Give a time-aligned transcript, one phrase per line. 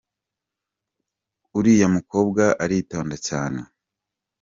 [1.57, 3.59] Uriya mukobwa aritonda cyane.